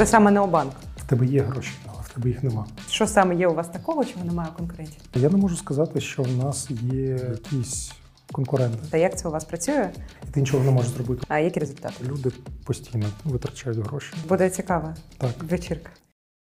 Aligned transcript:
Це 0.00 0.06
саме 0.06 0.30
Необанк. 0.30 0.72
В 0.96 1.04
тебе 1.08 1.26
є 1.26 1.42
гроші, 1.42 1.72
але 1.92 2.02
в 2.02 2.08
тебе 2.08 2.28
їх 2.28 2.42
нема. 2.42 2.66
Що 2.88 3.06
саме 3.06 3.34
є 3.34 3.48
у 3.48 3.54
вас 3.54 3.68
такого, 3.68 4.04
чого 4.04 4.24
немає 4.24 4.48
у 4.54 4.58
конкурентів? 4.58 5.02
Я 5.14 5.28
не 5.28 5.36
можу 5.36 5.56
сказати, 5.56 6.00
що 6.00 6.22
в 6.22 6.36
нас 6.36 6.70
є 6.70 7.08
якісь 7.10 7.92
конкуренти, 8.32 8.78
Та 8.90 8.96
як 8.96 9.18
це 9.18 9.28
у 9.28 9.30
вас 9.30 9.44
працює? 9.44 9.90
і 10.28 10.32
ти 10.32 10.40
нічого 10.40 10.64
не 10.64 10.70
можеш 10.70 10.90
зробити. 10.90 11.22
А 11.28 11.38
які 11.38 11.60
результати? 11.60 11.94
Люди 12.04 12.30
постійно 12.64 13.06
витрачають 13.24 13.78
гроші. 13.78 14.14
Буде 14.28 14.50
цікаво. 14.50 14.94
Так. 15.18 15.30
Вечірка. 15.42 15.90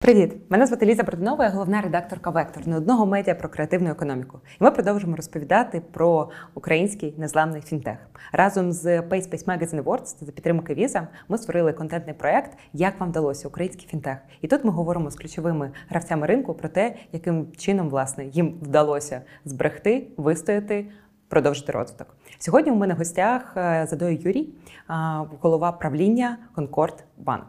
Привіт! 0.03 0.37
Мене 0.49 0.67
звати 0.67 0.87
Ліза 0.87 1.03
Бродинова, 1.03 1.45
я 1.45 1.51
головна 1.51 1.81
редакторка 1.81 2.31
Вектор 2.31 2.69
не 2.69 2.77
одного 2.77 3.07
медіа 3.07 3.35
про 3.35 3.49
креативну 3.49 3.91
економіку. 3.91 4.41
І 4.61 4.65
ми 4.65 4.71
продовжимо 4.71 5.17
розповідати 5.17 5.83
про 5.93 6.31
український 6.55 7.15
незламний 7.19 7.63
фінтех. 7.63 7.97
Разом 8.33 8.73
з 8.73 9.01
PaySpace 9.01 9.45
Magazine 9.45 9.83
Awards 9.83 10.25
за 10.25 10.33
підтримки 10.33 10.75
Visa 10.75 11.07
ми 11.29 11.39
створили 11.39 11.73
контентний 11.73 12.15
проект 12.15 12.59
Як 12.73 13.01
вам 13.01 13.09
вдалося 13.09 13.49
український 13.49 13.89
фінтех. 13.89 14.19
І 14.41 14.49
тут 14.49 14.65
ми 14.65 14.71
говоримо 14.71 15.11
з 15.11 15.17
ключовими 15.17 15.71
гравцями 15.89 16.27
ринку 16.27 16.55
про 16.55 16.69
те, 16.69 16.95
яким 17.13 17.47
чином 17.57 17.89
власне 17.89 18.25
їм 18.25 18.55
вдалося 18.63 19.23
зберегти, 19.45 20.09
вистояти. 20.17 20.87
Продовжити 21.29 21.73
розвиток 21.73 22.17
сьогодні. 22.39 22.73
У 22.73 22.75
мене 22.75 22.95
в 22.95 22.97
гостях 22.97 23.55
е, 23.57 23.87
Задою 23.91 24.19
Юрій, 24.23 24.49
голова 25.41 25.73
правління 25.73 26.39
Конкорд 26.55 27.05
Банк. 27.19 27.47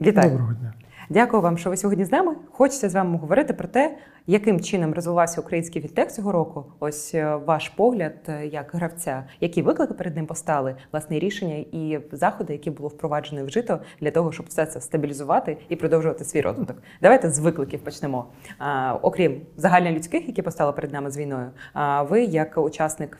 Вітаю! 0.00 0.30
Доброго 0.30 0.52
дня. 0.52 0.72
Дякую 1.12 1.42
вам, 1.42 1.58
що 1.58 1.70
ви 1.70 1.76
сьогодні 1.76 2.04
з 2.04 2.12
нами. 2.12 2.34
Хочеться 2.50 2.88
з 2.88 2.94
вами 2.94 3.18
говорити 3.18 3.54
про 3.54 3.68
те, 3.68 3.98
яким 4.26 4.60
чином 4.60 4.94
розвивався 4.94 5.40
український 5.40 5.82
фінтех 5.82 6.12
цього 6.12 6.32
року. 6.32 6.64
Ось 6.80 7.14
е, 7.14 7.36
ваш 7.36 7.68
погляд 7.68 8.12
е, 8.28 8.46
як 8.46 8.70
гравця, 8.74 9.24
які 9.40 9.62
виклики 9.62 9.94
перед 9.94 10.16
ним 10.16 10.26
постали, 10.26 10.76
власне 10.92 11.18
рішення 11.18 11.54
і 11.72 12.00
заходи, 12.12 12.52
які 12.52 12.70
було 12.70 12.88
впроваджено 12.88 13.40
і 13.40 13.44
вжито 13.44 13.80
для 14.00 14.10
того, 14.10 14.32
щоб 14.32 14.46
все 14.46 14.66
це 14.66 14.80
стабілізувати 14.80 15.56
і 15.68 15.76
продовжувати 15.76 16.24
свій 16.24 16.40
розвиток. 16.40 16.76
Давайте 17.02 17.30
з 17.30 17.38
викликів 17.38 17.80
почнемо. 17.80 18.26
А, 18.58 18.94
окрім 19.02 19.40
загальнолюдських, 19.56 20.28
які 20.28 20.42
постали 20.42 20.72
перед 20.72 20.92
нами 20.92 21.10
з 21.10 21.18
війною. 21.18 21.50
А 21.72 22.02
ви, 22.02 22.22
як 22.24 22.58
учасник 22.58 23.18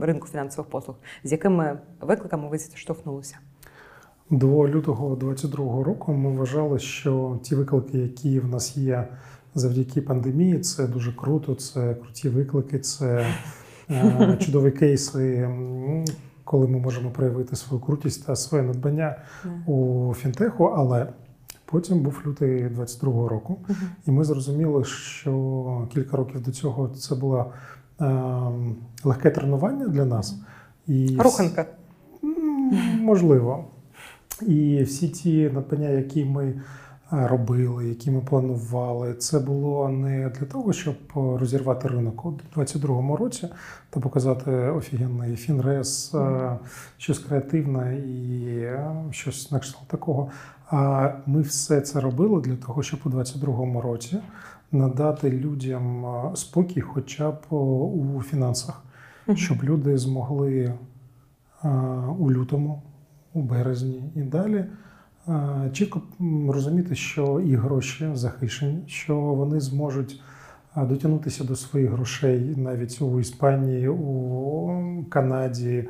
ринку 0.00 0.28
фінансових 0.28 0.70
послуг, 0.70 0.96
з 1.24 1.32
якими 1.32 1.78
викликами 2.00 2.48
ви 2.48 2.58
зіштовхнулися? 2.58 3.38
До 4.32 4.68
лютого 4.68 5.14
22-го 5.16 5.84
року 5.84 6.12
ми 6.12 6.30
вважали, 6.30 6.78
що 6.78 7.38
ті 7.42 7.54
виклики, 7.54 7.98
які 7.98 8.40
в 8.40 8.48
нас 8.48 8.76
є 8.76 9.08
завдяки 9.54 10.00
пандемії, 10.00 10.58
це 10.58 10.86
дуже 10.86 11.12
круто. 11.12 11.54
Це 11.54 11.94
круті 11.94 12.28
виклики, 12.28 12.78
це 12.78 13.26
е, 13.90 14.36
чудові 14.40 14.70
кейси, 14.70 15.50
коли 16.44 16.68
ми 16.68 16.78
можемо 16.78 17.10
проявити 17.10 17.56
свою 17.56 17.82
крутість 17.82 18.26
та 18.26 18.36
своє 18.36 18.64
надбання 18.64 19.16
у 19.66 20.14
фінтеху. 20.14 20.64
Але 20.64 21.06
потім 21.64 22.00
був 22.00 22.22
лютий 22.26 22.68
22-го 22.68 23.28
року, 23.28 23.58
і 24.06 24.10
ми 24.10 24.24
зрозуміли, 24.24 24.84
що 24.84 25.88
кілька 25.94 26.16
років 26.16 26.42
до 26.42 26.50
цього 26.50 26.88
це 26.88 27.14
було 27.14 27.52
е, 28.00 28.22
легке 29.04 29.30
тренування 29.30 29.88
для 29.88 30.04
нас. 30.04 30.40
І 30.86 31.16
Руханка. 31.20 31.66
Можливо. 33.00 33.64
І 34.48 34.82
всі 34.82 35.08
ті 35.08 35.50
надбання, 35.50 35.88
які 35.88 36.24
ми 36.24 36.44
е, 36.44 36.54
робили, 37.10 37.88
які 37.88 38.10
ми 38.10 38.20
планували, 38.20 39.14
це 39.14 39.38
було 39.38 39.88
не 39.88 40.28
для 40.28 40.46
того, 40.46 40.72
щоб 40.72 40.94
розірвати 41.14 41.88
ринок. 41.88 42.24
У 42.24 42.30
2022 42.30 43.16
році 43.16 43.48
та 43.90 44.00
показати 44.00 44.50
офігенний 44.50 45.36
фінрес, 45.36 46.14
е, 46.14 46.58
щось 46.98 47.18
креативне 47.18 47.98
і 47.98 48.46
е, 48.58 48.94
щось 49.10 49.50
на 49.50 49.58
кшталт 49.58 49.88
такого. 49.88 50.30
А 50.70 51.10
ми 51.26 51.40
все 51.40 51.80
це 51.80 52.00
робили 52.00 52.40
для 52.40 52.56
того, 52.56 52.82
щоб 52.82 53.00
у 53.04 53.08
2022 53.08 53.80
році 53.80 54.18
надати 54.72 55.30
людям 55.30 56.06
е, 56.06 56.36
спокій, 56.36 56.80
хоча 56.80 57.30
б 57.30 57.38
е, 57.52 57.54
у 57.54 58.22
фінансах, 58.22 58.82
щоб 59.34 59.64
люди 59.64 59.98
змогли 59.98 60.74
е, 61.64 61.68
у 62.18 62.30
лютому, 62.30 62.82
у 63.34 63.42
березні 63.42 64.02
і 64.16 64.22
далі. 64.22 64.64
е, 65.28 65.70
Чітко 65.72 66.02
розуміти, 66.48 66.94
що 66.94 67.40
і 67.40 67.54
гроші 67.56 68.10
захищені, 68.14 68.82
що 68.86 69.16
вони 69.16 69.60
зможуть 69.60 70.20
е, 70.76 70.86
дотягнутися 70.86 71.44
до 71.44 71.56
своїх 71.56 71.90
грошей 71.90 72.54
навіть 72.56 73.02
у 73.02 73.20
Іспанії, 73.20 73.88
у 73.88 75.04
Канаді, 75.10 75.88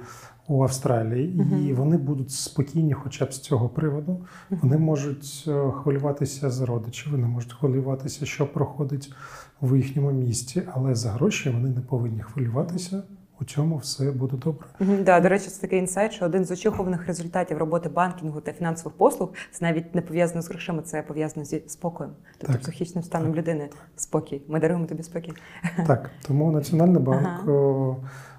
у 0.49 0.63
Австралії, 0.63 1.37
і 1.69 1.73
вони 1.73 1.97
будуть 1.97 2.31
спокійні, 2.31 2.93
хоча 2.93 3.25
б 3.25 3.33
з 3.33 3.39
цього 3.41 3.69
приводу. 3.69 4.21
Вони 4.51 4.79
можуть 4.79 5.45
е, 5.49 5.71
хвилюватися 5.71 6.51
за 6.51 6.67
родичів, 6.67 7.13
вони 7.13 7.27
можуть 7.27 7.53
хвилюватися, 7.53 8.27
що 8.27 8.53
проходить 8.53 9.13
в 9.63 9.77
їхньому 9.77 10.13
місті, 10.13 10.63
але 10.73 10.95
за 10.95 11.11
гроші 11.11 11.51
вони 11.51 11.69
не 11.69 11.81
повинні 11.81 12.21
хвилюватися. 12.23 13.03
У 13.43 13.45
цьому 13.45 13.77
все 13.77 14.11
буде 14.11 14.37
добре. 14.37 14.67
Да, 15.03 15.21
до 15.21 15.29
речі, 15.29 15.49
це 15.49 15.61
такий 15.61 15.79
інсайт, 15.79 16.13
що 16.13 16.25
один 16.25 16.45
з 16.45 16.51
очікуваних 16.51 17.07
результатів 17.07 17.59
роботи 17.59 17.89
банкінгу 17.89 18.41
та 18.41 18.53
фінансових 18.53 18.97
послуг 18.99 19.33
це 19.53 19.65
навіть 19.65 19.95
не 19.95 20.03
пов'язано 20.03 20.43
з 20.43 20.49
грошима, 20.49 20.83
це 20.83 21.03
пов'язано 21.03 21.45
зі 21.45 21.63
спокоєм, 21.67 22.13
тобто 22.39 22.53
Так. 22.53 22.63
психічним 22.63 23.05
станом 23.05 23.35
людини. 23.35 23.69
Спокій. 23.97 24.43
Ми 24.49 24.61
даруємо 24.61 24.87
тобі 24.87 25.03
спокій. 25.03 25.33
Так, 25.87 26.11
тому 26.27 26.51
Національний 26.53 27.03
банк 27.03 27.27
Ага. 27.27 27.97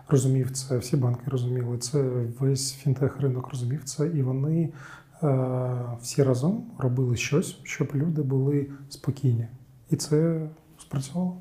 розумів 0.07 0.51
це, 0.51 0.77
всі 0.77 0.97
банки 0.97 1.21
розуміли 1.25 1.77
це, 1.77 2.01
весь 2.39 2.73
фінтех 2.73 3.21
ринок 3.21 3.49
розумів 3.49 3.83
це, 3.83 4.07
і 4.07 4.21
вони 4.21 4.73
е, 5.23 5.69
всі 6.01 6.23
разом 6.23 6.63
робили 6.79 7.15
щось, 7.15 7.57
щоб 7.63 7.91
люди 7.95 8.21
були 8.21 8.67
спокійні. 8.89 9.47
І 9.89 9.95
це 9.95 10.47
спрацювало. 10.77 11.37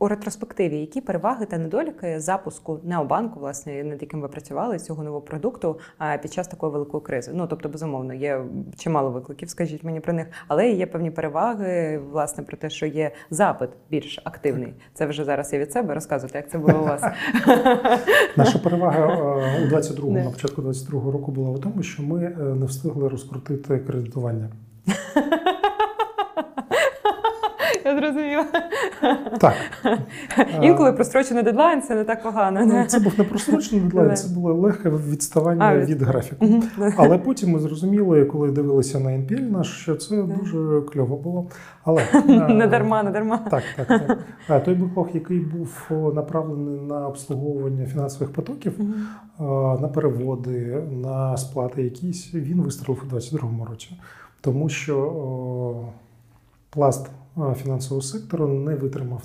У 0.00 0.08
ретроспективі, 0.08 0.80
які 0.80 1.00
переваги 1.00 1.46
та 1.46 1.58
недоліки 1.58 2.20
запуску 2.20 2.80
необанку, 2.84 3.40
власне, 3.40 3.84
над 3.84 4.02
яким 4.02 4.20
ви 4.20 4.28
працювали 4.28 4.78
цього 4.78 5.02
нового 5.02 5.22
продукту 5.22 5.78
під 6.22 6.32
час 6.32 6.48
такої 6.48 6.72
великої 6.72 7.02
кризи? 7.02 7.32
Ну 7.34 7.46
тобто, 7.46 7.68
безумовно, 7.68 8.14
є 8.14 8.40
чимало 8.76 9.10
викликів, 9.10 9.50
скажіть 9.50 9.84
мені 9.84 10.00
про 10.00 10.12
них, 10.12 10.26
але 10.48 10.70
є 10.70 10.86
певні 10.86 11.10
переваги, 11.10 11.98
власне, 12.12 12.44
про 12.44 12.56
те, 12.56 12.70
що 12.70 12.86
є 12.86 13.10
запит 13.30 13.70
більш 13.90 14.20
активний. 14.24 14.74
Це 14.94 15.06
вже 15.06 15.24
зараз 15.24 15.52
я 15.52 15.58
від 15.58 15.72
себе 15.72 15.94
розказувати, 15.94 16.38
як 16.38 16.50
це 16.50 16.58
було 16.58 16.80
у 16.80 16.84
вас. 16.84 17.02
Наша 18.36 18.58
перевага 18.58 19.00
е, 19.00 19.64
у 19.64 19.74
22-му, 19.74 20.12
на 20.12 20.30
початку 20.30 20.62
22-го 20.62 21.12
року 21.12 21.32
була 21.32 21.50
в 21.50 21.60
тому, 21.60 21.82
що 21.82 22.02
ми 22.02 22.24
е, 22.24 22.42
не 22.42 22.66
встигли 22.66 23.08
розкрутити 23.08 23.78
кредитування. 23.78 24.48
Зрозуміла. 28.42 29.38
Так. 29.40 29.54
Інколи 30.62 30.92
прострочений 30.92 31.42
дедлайн 31.42 31.82
це 31.82 31.94
не 31.94 32.04
так 32.04 32.22
погано. 32.22 32.60
ну, 32.60 32.72
не? 32.72 32.86
Це 32.86 33.00
був 33.00 33.12
не 33.18 33.24
просрочений 33.24 33.84
дедлайн, 33.84 34.16
це 34.16 34.28
було 34.34 34.54
легке 34.54 34.90
відставання 34.90 35.64
А, 35.64 35.78
від- 35.78 36.02
графіку. 36.02 36.46
Але 36.96 37.18
потім 37.18 37.50
ми 37.50 37.58
зрозуміли, 37.58 38.24
коли 38.24 38.50
дивилися 38.50 39.00
на 39.00 39.10
NPL 39.10 39.50
наш, 39.50 39.66
що 39.82 39.96
це 39.96 40.22
дуже 40.22 40.80
кльово 40.80 41.16
було. 41.16 41.46
Але 41.84 42.02
Не 42.48 42.64
е, 42.64 42.68
дарма, 42.68 43.02
не 43.02 43.10
дарма. 43.10 43.38
Так, 43.38 43.62
так, 43.76 44.18
так. 44.46 44.64
Той 44.64 44.74
беклог, 44.74 45.08
який 45.14 45.40
був 45.40 45.90
направлений 46.14 46.80
на 46.80 47.08
обслуговування 47.08 47.86
фінансових 47.86 48.32
потоків, 48.32 48.72
на 49.80 49.90
переводи, 49.94 50.82
на 51.02 51.36
сплати 51.36 51.82
якісь, 51.82 52.34
він 52.34 52.60
вистрілив 52.62 53.02
у 53.02 53.06
2022 53.10 53.66
році. 53.70 53.90
Тому 54.40 54.68
що 54.68 54.98
о, 54.98 55.84
пласт 56.70 57.10
фінансового 57.62 58.02
сектору 58.02 58.48
не 58.48 58.74
витримав 58.74 59.22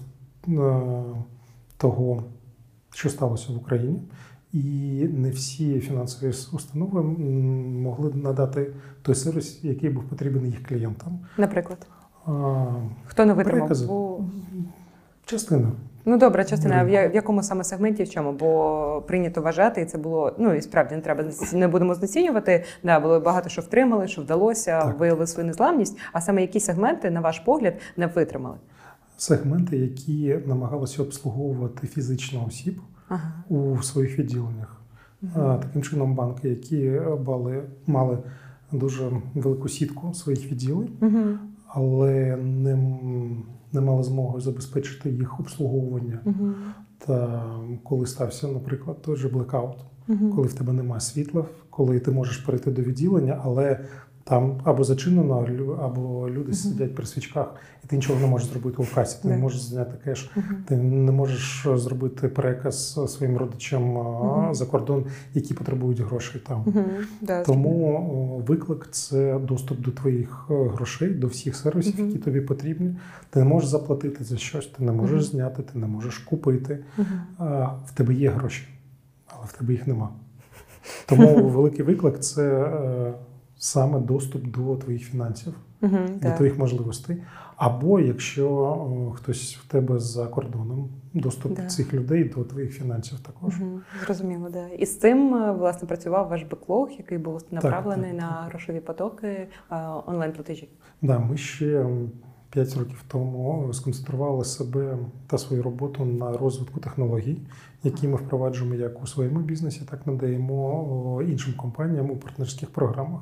того, 1.77 2.23
що 2.93 3.09
сталося 3.09 3.53
в 3.53 3.57
Україні. 3.57 4.01
І 4.53 4.59
не 5.13 5.29
всі 5.29 5.79
фінансові 5.79 6.29
установи 6.53 7.01
могли 7.03 8.13
надати 8.13 8.73
той 9.01 9.15
сервіс, 9.15 9.63
який 9.63 9.89
був 9.89 10.03
потрібен 10.03 10.45
їх 10.45 10.63
клієнтам. 10.67 11.19
Наприклад, 11.37 11.87
А, 12.25 12.65
хто 13.05 13.25
не 13.25 13.33
витримав? 13.33 13.59
Перекази. 13.59 13.87
Частина. 15.25 15.71
Ну 16.05 16.17
добре, 16.17 16.45
частина. 16.45 16.75
А 16.75 16.83
в, 16.83 16.89
якому 17.15 17.43
саме 17.43 17.63
сегменті 17.63 18.03
в 18.03 18.09
чому? 18.09 18.31
Бо 18.31 19.03
прийнято 19.07 19.41
вважати, 19.41 19.81
і 19.81 19.85
це 19.85 19.97
було 19.97 20.35
ну 20.37 20.53
і 20.53 20.61
справді 20.61 20.95
не 20.95 21.01
треба 21.01 21.23
не 21.53 21.67
будемо 21.67 21.95
знецінювати. 21.95 22.63
Да, 22.83 22.99
було 22.99 23.19
багато 23.19 23.49
що 23.49 23.61
втримали, 23.61 24.07
що 24.07 24.21
вдалося, 24.21 24.81
Так. 24.81 24.99
виявили 24.99 25.27
свою 25.27 25.47
незламність. 25.47 25.97
А 26.13 26.21
саме 26.21 26.41
які 26.41 26.59
сегменти, 26.59 27.11
на 27.11 27.21
ваш 27.21 27.39
погляд, 27.39 27.73
не 27.97 28.07
витримали? 28.07 28.57
Сегменти, 29.17 29.77
які 29.77 30.39
намагалися 30.45 31.01
обслуговувати 31.01 31.87
фізично 31.87 32.45
осіб 32.47 32.81
Ага. 33.09 33.31
у 33.49 33.77
своїх 33.83 34.19
відділеннях. 34.19 34.81
А, 35.35 35.57
Таким 35.61 35.81
чином, 35.81 36.15
банки, 36.15 36.49
які 36.49 37.01
мали, 37.27 37.63
мали 37.87 38.17
дуже 38.71 39.11
велику 39.35 39.69
сітку 39.69 40.13
своїх 40.13 40.51
відділень, 40.51 40.89
Угу. 41.01 41.19
але 41.67 42.37
не, 42.37 42.77
не 43.73 43.81
мали 43.81 44.03
змоги 44.03 44.39
забезпечити 44.39 45.09
їх 45.09 45.39
обслуговування. 45.39 46.19
Угу. 46.25 46.53
Та 46.97 47.43
коли 47.83 48.05
стався, 48.05 48.47
наприклад, 48.47 49.01
той 49.01 49.15
же 49.15 49.29
блекаут, 49.29 49.77
Угу. 50.07 50.29
коли 50.35 50.47
в 50.47 50.53
тебе 50.53 50.73
немає 50.73 51.01
світла, 51.01 51.45
коли 51.69 51.99
ти 51.99 52.11
можеш 52.11 52.37
перейти 52.37 52.71
до 52.71 52.81
відділення, 52.81 53.41
але 53.43 53.85
Там 54.25 54.61
або 54.63 54.83
зачинено, 54.83 55.45
або 55.81 56.29
люди 56.29 56.53
сидять 56.53 56.95
при 56.95 57.05
свічках, 57.05 57.55
і 57.83 57.87
ти 57.87 57.95
нічого 57.95 58.19
не 58.19 58.27
можеш 58.27 58.47
зробити 58.47 58.77
у 58.81 58.85
касі. 58.95 59.17
Ти 59.21 59.27
не 59.27 59.37
можеш 59.37 59.61
зняти 59.61 59.91
кеш, 60.03 60.31
Мгм. 60.35 60.63
ти 60.67 60.77
не 60.77 61.11
можеш 61.11 61.67
зробити 61.75 62.27
переказ 62.27 62.99
своїм 63.13 63.37
родичам 63.37 63.97
а, 63.97 64.01
Мгм. 64.43 64.55
за 64.55 64.65
кордон, 64.65 65.05
які 65.33 65.53
потребують 65.53 65.99
грошей 65.99 66.41
там. 66.47 66.63
Мгм. 66.65 66.83
Да, 67.21 67.43
Тому 67.43 68.43
виклик 68.47 68.87
це 68.91 69.39
доступ 69.39 69.79
до 69.79 69.91
твоїх 69.91 70.45
е, 70.49 70.53
грошей, 70.67 71.09
до 71.09 71.27
всіх 71.27 71.55
сервісів, 71.55 71.95
Мгм. 71.99 72.07
які 72.07 72.19
тобі 72.19 72.41
потрібні. 72.41 72.95
Ти 73.29 73.39
не 73.39 73.45
можеш 73.45 73.69
заплатити 73.69 74.23
за 74.23 74.37
щось, 74.37 74.67
ти 74.67 74.83
не 74.83 74.91
можеш 74.91 75.15
Мгм. 75.15 75.23
зняти, 75.31 75.63
ти 75.63 75.79
не 75.79 75.87
можеш 75.87 76.17
купити. 76.17 76.79
Мгм. 76.97 77.07
А, 77.37 77.65
в 77.85 77.91
тебе 77.93 78.13
є 78.13 78.29
гроші, 78.29 78.67
але 79.27 79.45
в 79.45 79.53
тебе 79.57 79.73
їх 79.73 79.87
нема. 79.87 80.09
Тому 81.05 81.35
великий 81.49 81.85
виклик 81.85 82.19
це 82.19 82.51
е, 82.63 83.13
саме 83.63 83.99
доступ 83.99 84.47
до 84.47 84.75
твоїх 84.75 85.01
фінансів, 85.01 85.53
угу, 85.81 85.97
до 86.13 86.19
так. 86.19 86.35
твоїх 86.35 86.57
можливостей. 86.57 87.17
Або 87.55 87.99
якщо 87.99 88.49
о, 88.49 89.11
хтось 89.15 89.55
в 89.55 89.67
тебе 89.67 89.99
за 89.99 90.27
кордоном, 90.27 90.89
доступ 91.13 91.55
Да. 91.55 91.65
цих 91.65 91.93
людей 91.93 92.23
до 92.23 92.43
твоїх 92.43 92.71
фінансів 92.71 93.19
також. 93.19 93.61
Угу, 93.61 93.79
Зрозуміло, 94.05 94.49
да. 94.49 94.67
І 94.67 94.85
з 94.85 94.99
цим 94.99 95.35
е, 95.35 95.51
власне 95.51 95.87
працював 95.87 96.29
ваш 96.29 96.43
беклог, 96.43 96.89
який 96.97 97.17
був 97.17 97.41
направлений 97.51 98.11
так, 98.11 98.21
на 98.21 98.29
так. 98.29 98.49
грошові 98.49 98.79
потоки 98.79 99.27
е, 99.27 99.47
онлайн-платежі. 100.05 100.69
Да, 101.01 101.19
ми 101.19 101.37
ще 101.37 101.85
5 102.53 102.77
років 102.77 103.03
тому 103.07 103.73
сконцентрували 103.73 104.45
себе 104.45 104.97
та 105.27 105.37
свою 105.37 105.63
роботу 105.63 106.05
на 106.05 106.37
розвитку 106.37 106.79
технологій, 106.79 107.37
які 107.83 108.07
ми 108.07 108.15
впроваджуємо 108.17 108.75
як 108.75 109.03
у 109.03 109.07
своєму 109.07 109.39
бізнесі, 109.39 109.81
так 109.91 110.07
надаємо 110.07 111.21
іншим 111.27 111.53
компаніям 111.53 112.11
у 112.11 112.15
партнерських 112.15 112.69
програмах. 112.69 113.21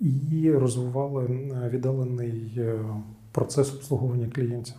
І 0.00 0.52
розвивали 0.52 1.26
віддалений 1.72 2.54
е, 2.56 2.80
процес 3.32 3.74
обслуговування 3.74 4.28
клієнтів. 4.34 4.74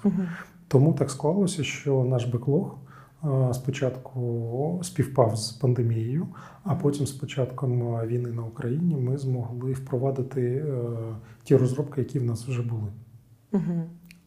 Тому 0.68 0.94
так 0.94 1.12
склалося, 1.12 1.64
що 1.64 2.04
наш 2.04 2.26
беклог 2.26 2.76
е, 3.24 3.54
спочатку 3.54 4.80
співпав 4.84 5.36
з 5.36 5.52
пандемією, 5.52 6.28
а 6.64 6.76
потім 6.76 7.06
з 7.08 7.12
початком 7.12 8.02
війни 8.08 8.30
на 8.30 8.44
Україні 8.44 8.96
ми 8.96 9.18
змогли 9.18 9.74
впровадити 9.74 10.42
е, 10.42 10.74
ті 11.44 11.56
розробки, 11.56 12.02
які 12.02 12.20
в 12.20 12.24
нас 12.24 12.48
вже 12.48 12.62
були. 12.62 12.88
Мгм. 13.52 13.84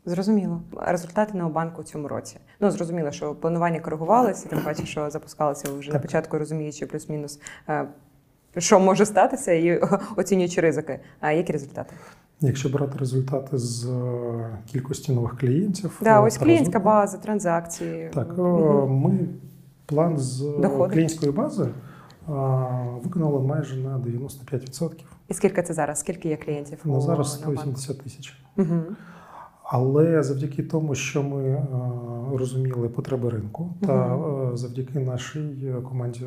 Зрозуміло. 0.07 0.61
Результати 0.87 1.39
Необанку 1.39 1.81
у 1.83 1.85
цьому 1.85 2.09
році. 2.09 2.37
Ну 2.61 2.71
зрозуміло, 2.71 3.11
що 3.11 3.35
планування 3.35 3.81
коригувалося, 3.81 4.49
тим 4.49 4.61
паче, 4.65 4.87
що 4.87 5.11
запускалося 5.11 5.69
вже 5.79 5.93
на 5.93 5.99
початку, 5.99 6.39
розуміючи 6.39 6.87
плюс-мінус, 6.87 7.41
е, 7.69 7.89
що 8.59 8.81
може 8.81 9.07
статися, 9.07 9.53
і 9.53 9.81
оцінюючи 10.17 10.61
ризики. 10.61 11.01
А 11.21 11.31
які 11.33 11.53
результати? 11.53 11.95
Якщо 12.41 12.69
брати 12.69 12.99
результати 12.99 13.59
з 13.59 13.85
е, 13.85 14.59
кількості 14.67 15.13
нових 15.13 15.39
клієнтів, 15.39 16.01
Да, 16.03 16.21
е, 16.21 16.23
ось 16.27 16.39
клієнтська 16.39 16.79
розвитку- 16.79 16.85
база, 16.85 17.19
транзакції. 17.19 18.11
Так, 18.15 18.39
Мгм. 18.39 18.91
ми 18.97 19.19
план 19.87 20.19
з 20.19 20.41
Доходи. 20.59 20.95
клієнтської 20.95 21.33
бази 21.33 21.69
виконали 23.03 23.41
майже 23.41 23.77
на 23.77 23.99
95%. 23.99 25.05
І 25.33 25.35
скільки 25.35 25.63
це 25.63 25.75
зараз? 25.75 26.01
Скільки 26.01 26.29
є 26.29 26.37
клієнтів? 26.37 26.79
На 26.85 26.97
у 26.97 27.01
зараз 27.01 27.41
Необанку? 27.41 27.77
180 27.79 28.03
тисяч. 28.03 28.37
Угу. 28.57 28.81
Але 29.65 30.23
завдяки 30.23 30.63
тому, 30.63 30.95
що 30.95 31.23
ми 31.23 31.43
е, 31.43 31.67
розуміли 32.35 32.89
потреби 32.89 33.31
ринку, 33.31 33.75
та 33.81 34.17
е, 34.17 34.57
завдяки 34.57 34.99
нашій 34.99 35.65
е, 35.65 35.83
команді 35.89 36.27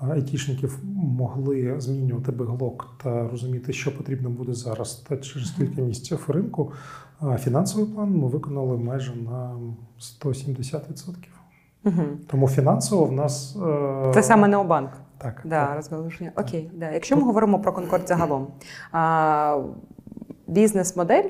айтішників 0.00 0.78
могли 0.94 1.74
змінювати 1.78 2.32
беглок 2.32 2.96
та 3.02 3.28
розуміти, 3.28 3.72
що 3.72 3.96
потрібно 3.96 4.30
буде 4.30 4.54
зараз 4.54 4.94
та 4.94 5.16
через 5.16 5.50
кілька 5.50 5.82
місяців 5.82 6.24
ринку. 6.28 6.72
Фінансовий 7.38 7.86
план 7.86 8.10
ми 8.10 8.28
виконали 8.28 8.76
майже 8.76 9.14
на 9.16 9.56
170%. 10.00 11.14
Угу. 11.84 12.02
Тому 12.26 12.48
фінансово 12.48 13.04
в 13.04 13.12
нас 13.12 13.56
е, 13.56 14.10
Це 14.14 14.22
саме 14.22 14.48
Необанк. 14.48 14.90
Так. 15.22 15.40
Да, 15.44 15.66
так. 15.66 15.76
розголошення. 15.76 16.32
Окей, 16.36 16.70
да. 16.74 16.90
Якщо 16.90 17.16
ми 17.16 17.22
говоримо 17.22 17.58
про 17.58 17.72
Конкорд 17.72 18.08
загалом, 18.08 18.46
бізнес-модель 20.46 21.28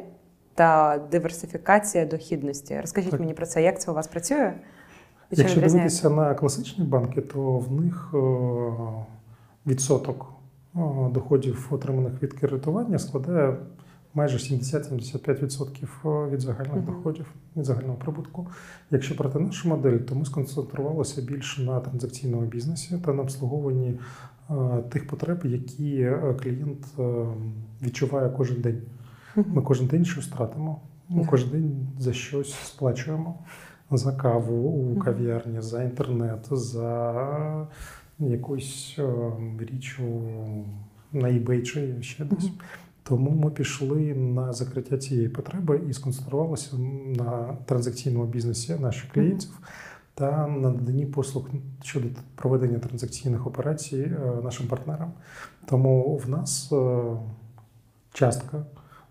та 0.55 1.01
диверсифікація 1.11 2.07
дохідності. 2.07 2.81
Розкажіть 2.81 3.11
Так. 3.11 3.21
мені 3.21 3.35
про 3.35 3.47
це, 3.47 3.63
як 3.63 3.81
це 3.81 3.91
у 3.91 3.95
вас 3.95 4.07
працює? 4.07 4.53
І 5.31 5.37
Якщо 5.37 5.61
дивитися 5.61 6.11
на 6.11 6.35
класичні 6.35 6.85
банки, 6.85 7.21
то 7.21 7.59
в 7.59 7.73
них 7.73 8.11
е, 8.15 8.19
відсоток 9.67 10.27
е, 10.77 10.79
доходів, 11.11 11.69
отриманих 11.71 12.23
від 12.23 12.33
кредитування, 12.33 12.99
складає 12.99 13.57
майже 14.15 14.39
70-75% 14.39 16.29
від 16.31 16.41
загальних 16.41 16.75
Мгм. 16.77 16.85
доходів, 16.87 17.27
від 17.57 17.65
загального 17.65 17.95
прибутку. 17.95 18.47
Якщо 18.91 19.15
брати 19.15 19.39
нашу 19.39 19.69
модель, 19.69 19.99
то 19.99 20.15
ми 20.15 20.25
сконцентрувалися 20.25 21.23
більше 21.23 21.63
на 21.63 21.81
транзакційному 21.81 22.47
бізнесі 22.47 22.99
та 23.05 23.13
на 23.13 23.23
обслуговуванні 23.23 23.99
е, 24.51 24.55
тих 24.91 25.07
потреб, 25.07 25.41
які 25.45 25.97
е, 26.01 26.35
клієнт 26.43 26.87
е, 26.99 27.25
відчуває 27.83 28.31
кожен 28.37 28.61
день. 28.61 28.83
Ми 29.37 29.63
кожен 29.63 29.87
день 29.87 30.05
щось 30.05 30.29
тратимо. 30.29 30.81
Ми 31.09 31.23
Да. 31.23 31.29
кожен 31.29 31.51
день 31.51 31.87
за 31.99 32.13
щось 32.13 32.55
сплачуємо. 32.55 33.39
За 33.91 34.13
каву 34.13 34.57
у 34.69 34.99
кав'ярні, 34.99 35.61
за 35.61 35.83
інтернет, 35.83 36.47
за 36.51 37.67
якусь 38.19 38.97
е, 38.99 39.13
річ 39.59 39.99
у- 40.01 40.65
на 41.19 41.29
eBay 41.29 41.63
чи 41.63 42.03
ще 42.03 42.25
десь. 42.25 42.51
Тому 43.03 43.31
ми 43.31 43.51
пішли 43.51 44.15
на 44.15 44.53
закриття 44.53 44.99
цієї 44.99 45.29
потреби 45.29 45.81
і 45.89 45.93
сконцентрувалися 45.93 46.77
на 47.17 47.57
транзакційному 47.67 48.27
бізнесі 48.27 48.77
наших 48.81 49.11
клієнтів 49.13 49.59
та 50.15 50.47
на 50.47 50.71
наданні 50.71 51.07
послуг 51.07 51.49
щодо 51.83 52.09
проведення 52.35 52.79
транзакційних 52.79 53.47
операцій 53.47 54.01
е, 54.01 54.43
нашим 54.43 54.67
партнерам. 54.67 55.13
Тому 55.67 56.17
в 56.17 56.29
нас 56.29 56.73
е, 56.73 57.03
частка 58.13 58.67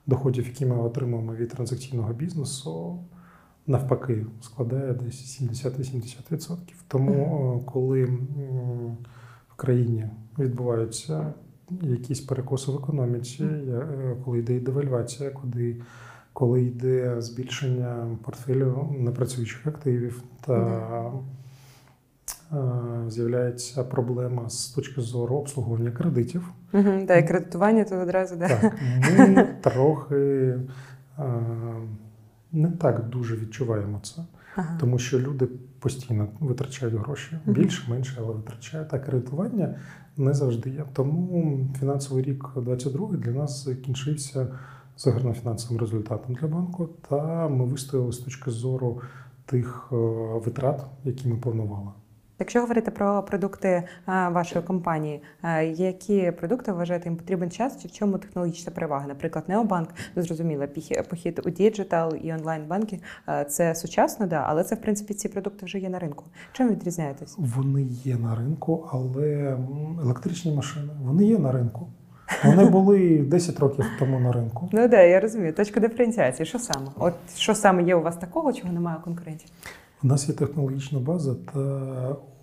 доходів, 0.07 0.47
які 0.47 0.65
ми 0.65 0.77
отримуємо 0.77 1.35
від 1.35 1.49
транзакційного 1.49 2.13
бізнесу, 2.13 2.99
навпаки, 3.67 4.25
складає 4.41 4.93
десь 4.93 5.41
70-80%. 5.41 6.57
Тому, 6.87 7.59
е, 7.61 7.71
коли 7.71 8.05
в 9.49 9.55
країні 9.55 10.09
відбуваються 10.39 11.33
якісь 11.81 12.21
перекоси 12.21 12.71
в 12.71 12.75
економіці, 12.75 13.43
е, 13.43 14.15
коли 14.25 14.39
йде 14.39 14.59
девальвація, 14.59 15.29
куди 15.29 15.81
коли 16.33 16.61
йде 16.63 17.21
збільшення 17.21 18.17
портфелю 18.23 18.95
непрацюючих 18.99 19.67
активів 19.67 20.23
та 20.45 21.11
е, 22.51 22.57
з'являється 23.07 23.83
проблема 23.83 24.49
з 24.49 24.67
точки 24.67 25.01
зору 25.01 25.35
обслуговування 25.35 25.91
кредитів, 25.91 26.51
Мгм. 26.73 27.05
Да, 27.05 27.15
і 27.15 27.27
кредитування 27.27 27.83
то 27.83 27.95
одразу 27.99 28.35
да. 28.35 28.47
так, 28.47 28.73
ми 29.17 29.47
трохи 29.61 30.15
е, 30.15 31.23
не 32.51 32.71
так 32.71 33.09
дуже 33.09 33.35
відчуваємо 33.35 33.99
це, 34.03 34.21
Ага. 34.55 34.77
тому 34.79 34.99
що 34.99 35.19
люди 35.19 35.47
постійно 35.79 36.27
витрачають 36.39 36.95
гроші 36.95 37.37
більше, 37.45 37.91
менше, 37.91 38.17
але 38.19 38.33
витрачають. 38.33 38.93
А 38.93 38.99
кредитування 38.99 39.75
не 40.17 40.33
завжди 40.33 40.69
є. 40.69 40.85
Тому 40.93 41.57
фінансовий 41.79 42.23
рік 42.23 42.45
22 42.55 43.07
для 43.07 43.31
нас 43.31 43.65
закінчився 43.65 44.47
загальнофінансовим 44.97 45.79
результатом 45.79 46.35
для 46.35 46.47
банку, 46.47 46.89
та 47.09 47.47
ми 47.47 47.65
вистояли 47.65 48.11
з 48.11 48.17
точки 48.17 48.51
зору 48.51 49.01
тих 49.45 49.89
е, 49.91 49.95
витрат, 50.45 50.85
які 51.03 51.27
ми 51.27 51.35
планували. 51.37 51.91
Якщо 52.41 52.61
говорити 52.61 52.91
про 52.91 53.23
продукти 53.23 53.83
вашої 54.07 54.65
компанії, 54.65 55.21
які 55.73 56.31
продукти 56.31 56.71
вважаєте 56.71 57.09
їм 57.09 57.17
потрібен 57.17 57.51
час, 57.51 57.81
чи 57.81 57.87
в 57.87 57.91
чому 57.91 58.17
технологічна 58.17 58.71
перевага? 58.71 59.07
Наприклад, 59.07 59.45
Необанк, 59.47 59.89
зрозуміло, 60.15 60.65
похід 61.09 61.41
у 61.45 61.49
діджитал 61.49 62.15
і 62.23 62.33
онлайн 62.33 62.63
банки 62.67 62.99
це 63.49 63.75
сучасно, 63.75 64.27
да, 64.27 64.45
але 64.47 64.63
це 64.63 64.75
в 64.75 64.81
принципі 64.81 65.13
ці 65.13 65.29
продукти 65.29 65.65
вже 65.65 65.79
є 65.79 65.89
на 65.89 65.99
ринку. 65.99 66.25
Чим 66.53 66.69
відрізняєтесь? 66.69 67.35
Вони 67.37 67.81
є 68.03 68.15
на 68.15 68.35
ринку, 68.35 68.89
але 68.91 69.57
електричні 70.01 70.55
машини 70.55 70.89
вони 71.03 71.25
є 71.25 71.39
на 71.39 71.51
ринку. 71.51 71.87
Вони 72.43 72.65
були 72.65 73.17
10 73.31 73.59
років 73.59 73.85
тому 73.99 74.19
на 74.19 74.31
ринку. 74.31 74.69
Ну 74.71 74.87
да, 74.87 75.01
я 75.01 75.19
розумію. 75.19 75.53
Точка 75.53 75.79
диференціації. 75.79 76.45
Що 76.45 76.59
саме? 76.59 76.87
От 76.99 77.13
що 77.35 77.55
саме 77.55 77.83
є 77.83 77.95
у 77.95 78.01
вас 78.01 78.17
такого, 78.17 78.53
чого 78.53 78.73
немає 78.73 78.97
у 79.01 79.03
конкурентів? 79.03 79.49
У 80.03 80.07
нас 80.07 80.29
є 80.29 80.35
технологічна 80.35 80.99
база 80.99 81.35
та 81.53 81.59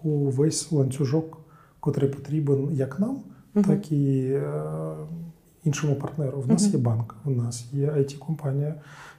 увесь 0.02 0.72
ланцюжок, 0.72 1.38
котрий 1.80 2.10
потрібен 2.10 2.68
як 2.72 3.00
нам, 3.00 3.18
Мгм. 3.54 3.64
так 3.64 3.92
і 3.92 4.20
е, 4.32 4.52
іншому 5.64 5.94
партнеру. 5.94 6.40
В 6.40 6.48
нас 6.48 6.62
Мгм. 6.62 6.72
є 6.72 6.78
банк, 6.78 7.14
у 7.24 7.30
нас 7.30 7.64
є 7.72 7.86
it-компанія, 7.90 8.74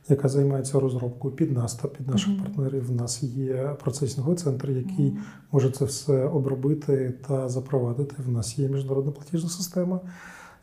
яка 0.10 0.30
займається 0.30 0.80
розробкою 0.80 1.34
під 1.36 1.52
нас 1.52 1.76
та 1.76 1.88
під 1.88 2.08
наших 2.08 2.30
Мгм. 2.34 2.40
партнерів. 2.44 2.92
У 2.92 2.94
нас 2.96 3.24
є 3.24 3.76
процесінговий 3.84 4.38
центр, 4.38 4.70
який 4.72 5.12
Мгм. 5.12 5.18
може 5.52 5.70
це 5.72 5.86
все 5.86 6.26
обробити 6.26 7.14
та 7.28 7.50
запровадити. 7.50 8.16
В 8.28 8.32
нас 8.32 8.60
є 8.60 8.70
міжнародна 8.70 9.12
платіжна 9.12 9.50
система. 9.50 10.00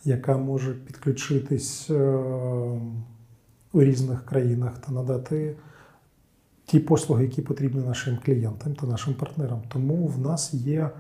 яка 0.05 0.37
може 0.37 0.73
підключитись 0.75 1.91
е, 1.91 2.19
у 3.73 3.83
різних 3.83 4.25
країнах 4.27 4.79
та 4.79 4.93
надати 4.93 5.57
ті 6.67 6.79
послуги, 6.81 7.23
які 7.25 7.43
потрібні 7.43 7.81
нашим 7.87 8.19
клієнтам 8.25 8.75
та 8.75 8.87
нашим 8.87 9.15
партнерам. 9.15 9.63
Тому 9.69 10.07
в 10.07 10.19
нас 10.19 10.55
є 10.55 10.91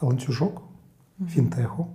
ланцюжок 0.00 0.62
фінтеху. 1.28 1.86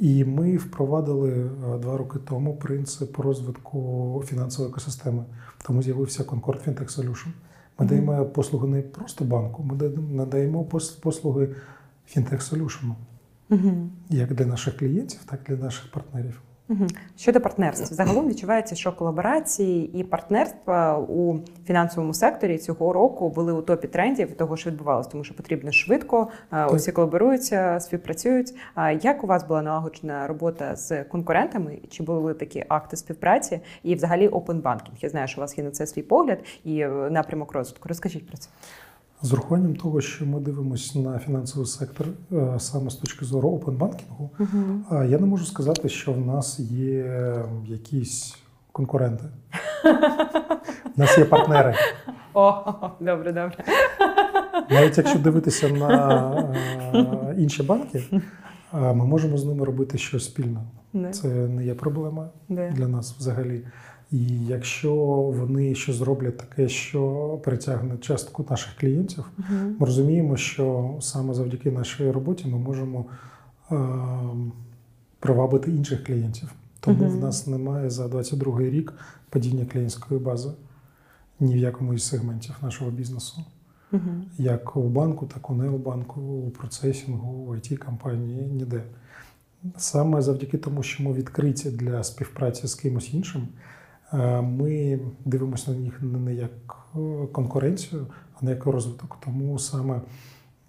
І 0.00 0.24
ми 0.24 0.56
впровадили 0.56 1.30
е, 1.74 1.78
два 1.78 1.96
роки 1.96 2.18
тому 2.18 2.56
принцип 2.56 3.18
розвитку 3.18 4.22
фінансової 4.26 4.70
екосистеми. 4.70 5.24
Тому 5.66 5.82
з'явився 5.82 6.22
Concord 6.22 6.68
Fintech 6.68 6.96
Solution. 7.00 7.26
Ми 7.78 7.86
даємо 7.86 8.24
послуги 8.26 8.68
не 8.68 8.82
просто 8.82 9.24
банку, 9.24 9.62
ми 9.62 9.76
даємо- 9.76 10.10
надаємо 10.14 10.62
пос- 10.62 11.00
послуги 11.00 11.48
Fintech 12.16 12.50
Solution 12.54 12.92
Угу. 13.50 13.88
як 14.08 14.34
для 14.34 14.46
наших 14.46 14.76
клієнтів, 14.76 15.20
так 15.26 15.40
і 15.48 15.52
для 15.52 15.64
наших 15.64 15.90
партнерів. 15.92 16.40
Щодо 17.16 17.40
партнерств, 17.40 17.94
загалом 17.94 18.28
відчувається, 18.28 18.74
що 18.74 18.92
колаборації 18.92 20.00
і 20.00 20.04
партнерства 20.04 20.98
у 20.98 21.38
фінансовому 21.66 22.14
секторі 22.14 22.58
цього 22.58 22.92
року 22.92 23.28
були 23.28 23.52
у 23.52 23.62
топі 23.62 23.88
трендів 23.88 24.34
того, 24.36 24.56
що 24.56 24.70
відбувалося, 24.70 25.10
тому 25.10 25.24
що 25.24 25.34
потрібно 25.34 25.72
швидко, 25.72 26.28
е, 26.52 26.66
усі 26.66 26.92
колаборуються, 26.92 27.80
співпрацюють. 27.80 28.54
Як 29.02 29.24
у 29.24 29.26
вас 29.26 29.44
була 29.44 29.62
налагоджена 29.62 30.26
робота 30.26 30.76
з 30.76 31.04
конкурентами? 31.04 31.78
Чи 31.90 32.02
були 32.02 32.34
такі 32.34 32.64
акти 32.68 32.96
співпраці? 32.96 33.60
І 33.82 33.94
взагалі 33.94 34.28
open 34.28 34.62
banking? 34.62 34.92
Я 35.00 35.08
знаю, 35.08 35.28
що 35.28 35.40
у 35.40 35.42
вас 35.42 35.58
є 35.58 35.64
на 35.64 35.70
це 35.70 35.86
свій 35.86 36.02
погляд 36.02 36.38
і 36.64 36.80
е, 36.80 36.88
напрямок 37.10 37.52
розвитку. 37.52 37.88
Розкажіть 37.88 38.28
про 38.28 38.36
це. 38.36 38.48
З 39.22 39.32
урахуванням 39.32 39.76
того, 39.76 40.00
що 40.00 40.26
ми 40.26 40.40
дивимося 40.40 40.98
на 40.98 41.18
фінансовий 41.18 41.66
сектор 41.66 42.06
е, 42.32 42.54
саме 42.58 42.90
з 42.90 42.94
точки 42.94 43.24
зору 43.24 43.50
опенбанкінгу, 43.50 44.30
А 44.90 45.04
Я 45.04 45.18
не 45.18 45.26
можу 45.26 45.44
сказати, 45.44 45.88
що 45.88 46.12
в 46.12 46.26
нас 46.26 46.60
є 46.60 47.34
якісь 47.66 48.36
конкуренти. 48.72 49.24
У 50.96 51.00
нас 51.00 51.18
є 51.18 51.24
партнери. 51.24 51.74
О, 52.34 52.52
добре, 53.00 53.32
добре. 53.32 53.64
Навіть 54.70 54.98
якщо 54.98 55.18
дивитися 55.18 55.68
на 55.68 56.30
е, 56.94 57.34
інші 57.38 57.62
банки, 57.62 58.04
е, 58.12 58.20
ми 58.72 59.06
можемо 59.06 59.38
з 59.38 59.44
ними 59.44 59.64
робити 59.64 59.98
щось 59.98 60.24
спільно. 60.24 60.62
Да, 60.92 61.10
Це 61.10 61.28
не 61.28 61.64
є 61.64 61.74
проблема 61.74 62.30
да. 62.48 62.70
для 62.70 62.88
нас 62.88 63.12
взагалі. 63.18 63.62
І 64.10 64.46
якщо 64.46 64.94
вони 65.36 65.74
щось 65.74 65.96
зроблять 65.96 66.36
таке, 66.38 66.68
що 66.68 67.40
притягне 67.44 67.98
частку 67.98 68.46
наших 68.50 68.76
клієнтів, 68.80 69.24
Мгм. 69.38 69.76
ми 69.80 69.86
розуміємо, 69.86 70.36
що 70.36 70.94
саме 71.00 71.34
завдяки 71.34 71.70
нашій 71.70 72.10
роботі 72.10 72.48
ми 72.48 72.58
можемо 72.58 73.04
е, 73.72 73.76
привабити 75.20 75.70
інших 75.70 76.04
клієнтів. 76.04 76.52
Тому 76.80 77.04
Мгм. 77.04 77.16
в 77.18 77.20
нас 77.20 77.46
немає 77.46 77.90
за 77.90 78.08
22 78.08 78.60
рік 78.60 78.92
падіння 79.30 79.64
клієнтської 79.64 80.20
бази 80.20 80.50
ні 81.40 81.54
в 81.54 81.58
якому 81.58 81.94
із 81.94 82.02
сегментів 82.02 82.54
нашого 82.62 82.90
бізнесу. 82.90 83.44
Мгм. 83.92 84.24
Як 84.38 84.76
у 84.76 84.82
банку, 84.88 85.26
так 85.26 85.42
і 85.48 85.52
у 85.52 85.54
необанку, 85.56 86.20
у 86.20 86.50
процесінгу, 86.50 87.32
у 87.32 87.54
it 87.54 87.76
компанії 87.76 88.42
ніде. 88.46 88.82
Саме 89.76 90.22
завдяки 90.22 90.58
тому, 90.58 90.82
що 90.82 91.02
ми 91.02 91.12
відкриті 91.12 91.70
для 91.70 92.04
співпраці 92.04 92.66
з 92.66 92.74
кимось 92.74 93.14
іншим, 93.14 93.48
е, 94.12 94.40
ми 94.40 95.00
дивимося 95.24 95.70
на 95.70 95.78
них 95.78 96.02
не 96.02 96.34
як 96.34 96.76
е, 96.96 97.26
конкуренцію, 97.32 98.06
а 98.34 98.44
не 98.44 98.50
як 98.50 98.66
розвиток. 98.66 99.18
Тому 99.24 99.58
саме 99.58 100.00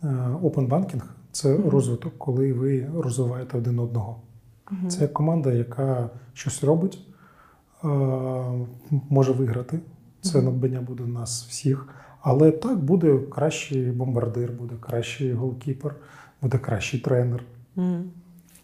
е, 0.04 0.08
open 0.44 0.68
banking– 0.68 1.02
це 1.32 1.58
розвиток, 1.58 2.14
коли 2.18 2.54
ви 2.54 2.90
розвиваєте 2.96 3.58
один 3.58 3.80
одного. 3.80 4.22
Це 4.90 5.08
команда, 5.08 5.54
яка 5.54 6.10
щось 6.34 6.64
робить, 6.64 7.00
може 9.10 9.32
виграти. 9.32 9.80
Це 10.22 10.42
надбання 10.42 10.82
буде 10.82 11.04
нас 11.04 11.46
всіх. 11.50 11.88
Але 12.22 12.52
так 12.52 12.84
буде 12.84 13.18
кращий 13.18 13.92
бомбардир, 13.92 14.52
буде 14.52 14.76
кращий 14.80 15.34
голкіпер, 15.34 15.96
буде 16.42 16.58
кращий 16.58 17.00
тренер. 17.00 17.44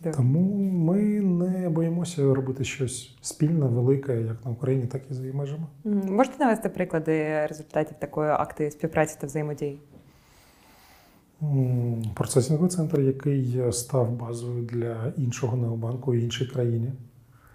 Да. 0.04 0.12
Тому 0.12 0.70
ми 0.72 1.02
не 1.22 1.70
боїмося 1.70 2.34
робити 2.34 2.64
щось 2.64 3.16
спільне, 3.22 3.66
велике, 3.66 4.22
як 4.22 4.46
на 4.46 4.52
Україні, 4.52 4.86
так 4.86 5.02
і 5.12 5.14
за 5.14 5.22
її 5.22 5.34
межами. 5.34 5.64
Можете 5.84 6.38
навести 6.40 6.70
приклади 6.70 7.46
результатів 7.46 7.98
такої 8.00 8.30
акти 8.30 8.72
співпраці 8.72 9.18
та 9.22 9.28
взаємодії? 9.28 9.80
Процесінговий 12.14 12.70
центр, 12.70 13.00
який 13.02 13.72
став 13.72 14.12
базою 14.12 14.64
для 14.66 15.14
іншого 15.18 15.58
необанку 15.58 16.12
в 16.12 16.16
іншій 16.16 16.46
країні. 16.46 16.92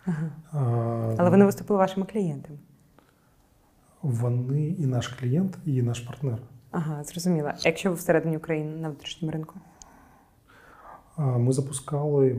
Ага. 0.06 0.30
А, 0.52 1.14
Але 1.18 1.30
вони 1.30 1.44
виступили 1.44 1.78
вашими 1.78 2.06
клієнтами. 2.06 2.58
Вони 4.02 4.68
і 4.68 4.86
наш 4.86 5.08
клієнт, 5.08 5.58
і 5.66 5.82
наш 5.82 6.00
партнер. 6.00 6.38
Ага, 6.70 7.04
зрозуміла. 7.04 7.54
Якщо 7.64 7.90
ви 7.90 7.96
всередині 7.96 8.36
України 8.36 8.76
на 8.76 8.88
внутрішньому 8.88 9.32
ринку? 9.32 9.54
Ми 11.18 11.52
запускали 11.52 12.36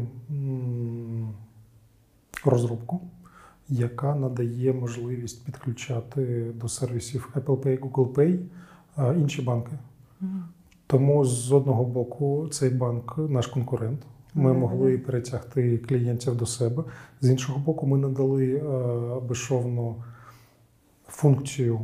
розробку, 2.46 3.01
яка 3.70 4.15
надає 4.15 4.74
можливість 4.74 5.46
підключати 5.46 6.51
до 6.56 6.68
сервісів 6.68 7.30
Apple 7.36 7.58
Pay, 7.58 7.80
Google 7.80 8.13
Pay 8.13 8.39
інші 9.18 9.42
банки. 9.42 9.72
Тому 10.88 11.25
з 11.25 11.51
одного 11.51 11.84
боку 11.84 12.48
цей 12.51 12.70
банк 12.70 13.18
наш 13.30 13.48
конкурент. 13.48 14.00
Ми 14.36 14.53
могли 14.53 14.98
перетягти 14.98 15.77
клієнтів 15.77 16.36
до 16.36 16.46
себе. 16.46 16.84
З 17.22 17.30
іншого 17.30 17.60
боку, 17.60 17.88
ми 17.88 17.98
надали 17.98 18.56
е, 18.56 18.62
безшовну 19.27 19.96
функцію 21.08 21.80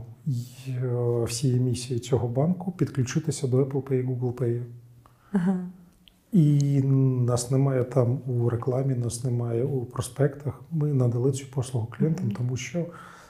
е, 0.68 1.24
всієї 1.24 1.60
місії 1.60 2.00
цього 2.00 2.28
банку 2.28 2.72
підключитися 2.72 3.48
до 3.48 3.64
Apple 3.64 3.82
Pay, 3.82 4.08
Google 4.08 4.34
Pay. 4.34 4.62
Ага. 5.32 5.60
І 6.32 6.82
нас 6.82 7.52
немає 7.52 7.84
там 7.84 8.20
у 8.28 8.50
рекламі, 8.50 8.96
нас 8.96 9.24
немає 9.24 9.64
у 9.64 9.86
проспектах. 9.86 10.62
Ми 10.72 10.94
надали 10.94 11.32
цю 11.32 11.52
послугу 11.52 11.88
клієнтам, 11.98 12.32
тому 12.32 12.58
що 12.58 12.86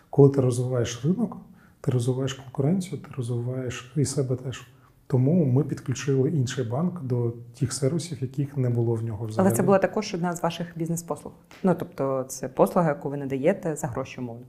коли 0.10 0.30
ти 0.30 0.42
розвиваєш 0.42 1.06
ринок, 1.06 1.38
ти 1.82 1.92
розвиваєш 1.92 2.34
конкуренцію, 2.34 3.02
ти 3.02 3.08
розвиваєш 3.18 3.92
і 3.96 4.06
себе 4.06 4.36
теж. 4.36 4.68
Тому 5.08 5.46
ми 5.46 5.64
підключили 5.64 6.30
інший 6.30 6.66
банк 6.66 7.02
до 7.04 7.34
тих 7.60 7.74
сервісів, 7.74 8.18
яких 8.22 8.58
не 8.58 8.70
було 8.70 8.94
в 8.94 9.04
нього 9.04 9.26
взагалі. 9.26 9.48
Але 9.48 9.58
це 9.58 9.64
була 9.64 9.80
також 9.80 10.14
одна 10.14 10.36
з 10.36 10.44
ваших 10.44 10.68
бізнес-послуг. 10.76 11.34
Ну 11.64 11.76
тобто, 11.80 12.26
це 12.28 12.48
послуга, 12.48 12.90
яку 12.90 13.10
ви 13.10 13.18
надаєте 13.18 13.76
за 13.76 13.88
гроші 13.88 14.22
умовно. 14.22 14.46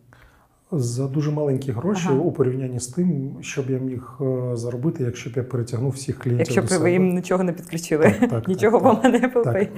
За 0.72 1.08
дуже 1.08 1.30
маленькі 1.30 1.72
гроші 1.72 2.08
Ага. 2.10 2.18
у 2.18 2.32
порівнянні 2.32 2.80
з 2.80 2.86
тим, 2.86 3.36
що 3.40 3.62
б 3.62 3.70
я 3.70 3.78
міг 3.78 4.18
е, 4.20 4.56
заробити, 4.56 5.04
якщо 5.04 5.30
б 5.30 5.32
я 5.36 5.42
перетягнув 5.42 5.90
всіх 5.90 6.18
клієнтів. 6.18 6.46
Якщо 6.46 6.62
б 6.62 6.68
себе. 6.68 6.82
ви 6.82 6.92
їм 6.92 7.14
нічого 7.14 7.44
не 7.44 7.52
підключили, 7.52 8.14
Так, 8.20 8.30
так, 8.30 8.48
нічого 8.48 8.78
так, 8.78 9.04
вам 9.04 9.12
не. 9.12 9.18
Pay. 9.18 9.68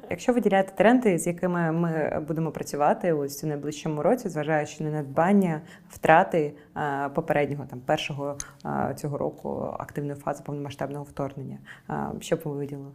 Якщо 0.10 0.32
виділяти 0.32 0.72
тренди, 0.76 1.18
з 1.18 1.26
якими 1.26 1.72
ми 1.72 2.22
будемо 2.28 2.50
працювати 2.50 3.12
ось 3.12 3.44
у 3.44 3.46
найближчому 3.46 4.02
році, 4.02 4.28
зважаючи 4.28 4.84
на 4.84 4.90
надбання, 4.90 5.60
втрати 5.90 6.52
е, 6.76 7.08
попереднього 7.08 7.64
там 7.70 7.80
першого 7.80 8.36
е, 8.66 8.94
цього 8.96 9.18
року 9.18 9.74
активної 9.78 10.20
фази 10.20 10.42
повномасштабного 10.46 11.04
вторгнення, 11.04 11.58
що 12.20 12.36
б 12.36 12.40
ви 12.44 12.52
виділили? 12.52 12.90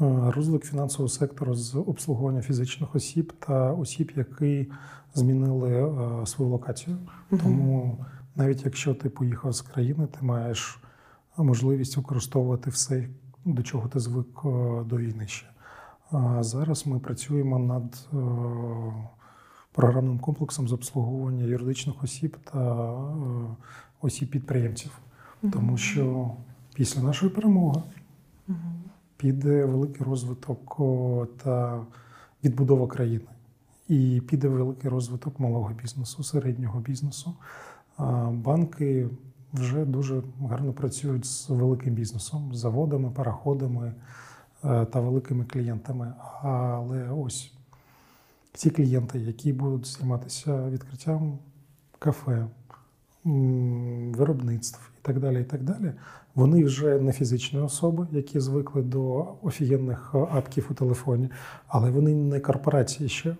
Е, 0.00 0.30
Розвиток 0.30 0.64
фінансового 0.64 1.08
сектору 1.08 1.54
з 1.54 1.74
обслуговування 1.74 2.42
фізичних 2.42 2.94
осіб 2.94 3.32
та 3.38 3.72
осіб, 3.72 4.12
які 4.16 4.70
змінили 5.14 5.72
е, 5.72 6.26
свою 6.26 6.50
локацію. 6.50 6.98
Тому 7.30 7.98
навіть 8.36 8.64
якщо 8.64 8.94
ти 8.94 9.08
поїхав 9.08 9.52
з 9.52 9.60
країни, 9.60 10.06
ти 10.06 10.26
маєш 10.26 10.78
можливість 11.36 11.96
використовувати 11.96 12.70
все, 12.70 13.08
до 13.44 13.62
чого 13.62 13.88
ти 13.88 14.00
звик 14.00 14.38
е, 14.44 14.48
до 14.84 14.96
війни 14.96 15.26
ще. 15.26 15.46
А 16.10 16.42
зараз 16.42 16.86
ми 16.86 16.98
працюємо 16.98 17.58
над 17.58 18.08
програмним 19.72 20.18
комплексом 20.18 20.68
з 20.68 20.72
обслуговування 20.72 21.44
юридичних 21.44 22.04
осіб 22.04 22.36
та 22.52 22.92
осіб 24.00 24.30
підприємців, 24.30 24.98
тому 25.52 25.76
що 25.76 26.30
після 26.74 27.02
нашої 27.02 27.32
перемоги 27.32 27.82
Мгм. 28.48 28.73
Піде 29.24 29.64
великий 29.64 30.06
розвиток 30.06 30.76
та 31.42 31.86
відбудова 32.44 32.86
країни. 32.86 33.26
І 33.88 34.22
піде 34.28 34.48
великий 34.48 34.90
розвиток 34.90 35.40
малого 35.40 35.70
бізнесу, 35.82 36.24
середнього 36.24 36.80
бізнесу. 36.80 37.34
Банки 38.30 39.08
вже 39.52 39.84
дуже 39.84 40.22
гарно 40.48 40.72
працюють 40.72 41.26
з 41.26 41.50
великим 41.50 41.94
бізнесом, 41.94 42.54
з 42.54 42.58
заводами, 42.58 43.10
пароходами 43.10 43.94
е, 44.64 44.84
та 44.84 45.00
великими 45.00 45.44
клієнтами. 45.44 46.12
Але 46.42 47.10
ось 47.10 47.52
ці 48.54 48.70
клієнти, 48.70 49.18
які 49.18 49.52
будуть 49.52 49.86
займатися 49.86 50.68
відкриттям 50.68 51.38
кафе, 51.98 52.46
виробництв 53.24 54.90
і 54.98 55.06
так 55.06 55.20
далі. 55.20 55.40
і 55.40 55.44
так 55.44 55.62
далі, 55.62 55.92
Вони 56.34 56.64
вже 56.64 56.98
не 56.98 57.12
фізичні 57.12 57.60
особи, 57.60 58.06
які 58.12 58.40
звикли 58.40 58.82
до 58.82 59.26
офігенних 59.42 60.10
е, 60.14 60.18
апків 60.18 60.66
у 60.70 60.74
телефоні, 60.74 61.30
але 61.68 61.90
вони 61.90 62.14
не 62.14 62.40
корпорації 62.40 63.08
ще. 63.08 63.36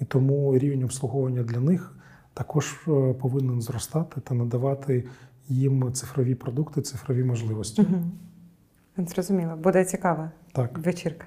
І 0.00 0.04
тому 0.04 0.58
рівень 0.58 0.82
обслуговування 0.84 1.42
для 1.42 1.60
них 1.60 1.94
також 2.34 2.76
е, 2.88 3.12
повинен 3.14 3.62
зростати 3.62 4.20
та 4.20 4.34
надавати 4.34 5.04
їм 5.48 5.92
цифрові 5.92 6.34
продукти, 6.34 6.82
цифрові 6.82 7.24
можливості. 7.24 7.82
Угу. 7.82 9.06
Зрозуміло, 9.08 9.56
буде 9.56 9.84
цікава 9.84 10.30
Так, 10.52 10.78
вечірка. 10.78 11.26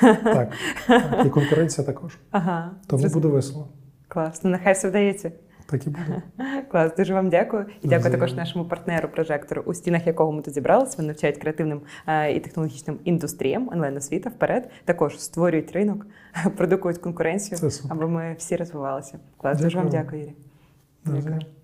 так, 0.00 0.52
так. 0.86 1.26
І 1.26 1.30
конкуренція 1.30 1.86
також. 1.86 2.18
Ага, 2.30 2.70
Тому 2.86 3.00
зрозуміло. 3.00 3.20
буде 3.20 3.34
весело. 3.34 3.68
класно. 4.08 4.50
Нехай 4.50 4.72
все 4.72 4.88
вдається. 4.88 5.32
Так 5.66 5.86
і 5.86 5.90
буде. 5.90 6.22
Клас, 6.70 6.96
дуже 6.96 7.14
вам 7.14 7.28
дякую. 7.28 7.66
І 7.82 7.88
дякую 7.88 8.12
також 8.12 8.34
нашому 8.34 8.64
партнеру 8.64 9.08
прожектору, 9.08 9.62
у 9.66 9.74
стінах 9.74 10.06
якого 10.06 10.32
ми 10.32 10.42
тут 10.42 10.54
зібралися. 10.54 10.94
Вони 10.96 11.06
навчають 11.06 11.36
креативним 11.36 11.80
е, 12.06 12.32
і 12.32 12.40
технологічним 12.40 12.98
індустріям 13.04 13.68
онлайн 13.72 13.96
освіта 13.96 14.30
вперед. 14.30 14.70
Також 14.84 15.20
створюють 15.20 15.72
ринок, 15.72 16.06
продукують 16.56 16.98
конкуренцію, 16.98 17.70
аби 17.88 18.08
ми 18.08 18.34
всі 18.38 18.56
розвивалися. 18.56 19.18
Клас, 19.36 19.60
дуже 19.60 19.78
вам 19.78 19.88
Дякую. 19.88 20.02
дякую, 20.02 20.22
Юрій. 20.22 20.34
Навзаєм. 21.04 21.55